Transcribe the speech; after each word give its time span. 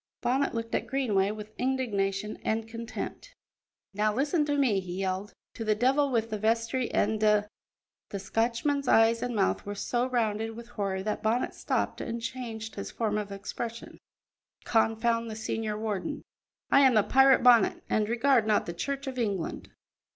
Bonnet 0.21 0.55
looked 0.55 0.73
at 0.73 0.87
Greenway 0.87 1.29
with 1.29 1.53
indignation 1.59 2.39
and 2.43 2.67
contempt. 2.67 3.35
"Now 3.93 4.11
listen 4.11 4.45
to 4.45 4.57
me," 4.57 4.79
he 4.79 4.93
yelled. 5.01 5.35
"To 5.53 5.63
the 5.63 5.75
devil 5.75 6.09
with 6.09 6.31
the 6.31 6.39
vestry 6.39 6.89
and 6.91 7.19
da" 7.19 7.43
the 8.09 8.17
Scotchman's 8.17 8.87
eyes 8.87 9.21
and 9.21 9.35
mouth 9.35 9.63
were 9.63 9.75
so 9.75 10.07
rounded 10.07 10.55
with 10.55 10.69
horror 10.69 11.03
that 11.03 11.21
Bonnet 11.21 11.53
stopped 11.53 12.01
and 12.01 12.19
changed 12.19 12.73
his 12.73 12.89
form 12.89 13.19
of 13.19 13.31
expression 13.31 13.99
"confound 14.63 15.29
the 15.29 15.35
senior 15.35 15.77
warden. 15.77 16.23
I 16.71 16.79
am 16.79 16.95
the 16.95 17.03
pirate 17.03 17.43
Bonnet, 17.43 17.83
and 17.87 18.09
regard 18.09 18.47
not 18.47 18.65
the 18.65 18.73
Church 18.73 19.05
of 19.05 19.19
England." 19.19 19.69